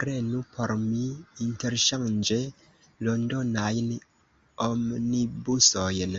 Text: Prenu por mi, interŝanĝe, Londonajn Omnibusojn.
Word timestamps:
Prenu 0.00 0.42
por 0.56 0.72
mi, 0.82 1.00
interŝanĝe, 1.46 2.38
Londonajn 3.08 3.88
Omnibusojn. 4.68 6.16